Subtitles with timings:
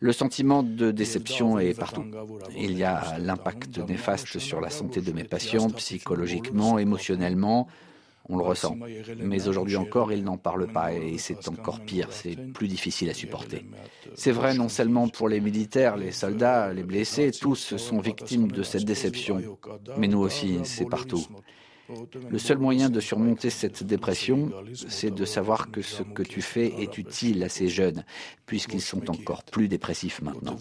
[0.00, 2.04] Le sentiment de déception est partout.
[2.54, 7.66] Il y a l'impact néfaste sur la santé de mes patients, psychologiquement, émotionnellement.
[8.28, 8.76] On le ressent.
[9.16, 13.14] Mais aujourd'hui encore, ils n'en parlent pas et c'est encore pire, c'est plus difficile à
[13.14, 13.64] supporter.
[14.16, 18.62] C'est vrai non seulement pour les militaires, les soldats, les blessés, tous sont victimes de
[18.62, 19.40] cette déception.
[19.96, 21.26] Mais nous aussi, c'est partout.
[22.30, 24.50] Le seul moyen de surmonter cette dépression,
[24.88, 28.04] c'est de savoir que ce que tu fais est utile à ces jeunes,
[28.46, 30.56] puisqu'ils sont encore plus dépressifs maintenant.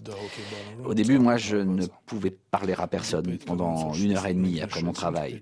[0.85, 4.81] Au début, moi, je ne pouvais parler à personne pendant une heure et demie après
[4.81, 5.39] mon travail.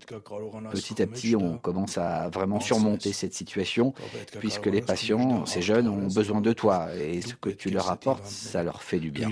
[0.71, 3.93] Petit à petit, on commence à vraiment surmonter cette situation,
[4.39, 8.25] puisque les patients, ces jeunes, ont besoin de toi, et ce que tu leur apportes,
[8.25, 9.29] ça leur fait du bien.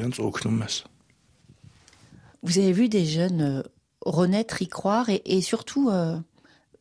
[2.41, 3.63] Vous avez vu des jeunes euh,
[4.01, 5.89] renaître, y croire, et, surtout...
[5.89, 6.17] Euh,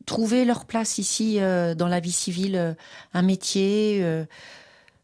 [0.09, 2.73] trouver leur place ici euh, dans la vie civile, euh,
[3.13, 4.25] un métier, euh,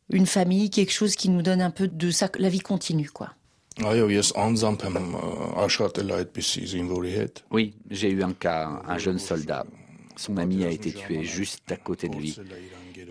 [0.10, 3.30] une famille, quelque chose qui nous donne un peu de ça, la vie continue, quoi.
[7.52, 9.66] Oui, j'ai eu un cas, un jeune soldat.
[10.18, 12.38] Son ami a été tué juste à côté de lui.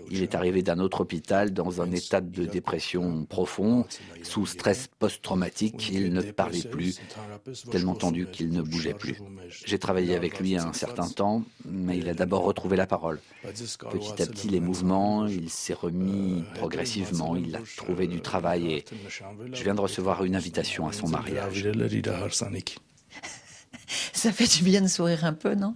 [0.09, 3.85] Il est arrivé d'un autre hôpital dans un état de dépression profond,
[4.23, 5.89] sous stress post-traumatique.
[5.91, 6.99] Il ne parlait plus,
[7.71, 9.17] tellement tendu qu'il ne bougeait plus.
[9.65, 13.19] J'ai travaillé avec lui un certain temps, mais il a d'abord retrouvé la parole.
[13.43, 18.85] Petit à petit, les mouvements, il s'est remis progressivement, il a trouvé du travail et
[19.53, 21.67] je viens de recevoir une invitation à son mariage.
[24.13, 25.75] Ça fait du bien de sourire un peu, non?